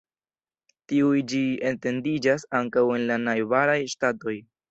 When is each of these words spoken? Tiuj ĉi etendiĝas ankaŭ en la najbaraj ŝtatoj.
Tiuj 0.93 1.19
ĉi 1.33 1.41
etendiĝas 1.73 2.47
ankaŭ 2.61 2.85
en 2.97 3.07
la 3.13 3.21
najbaraj 3.29 3.79
ŝtatoj. 3.95 4.37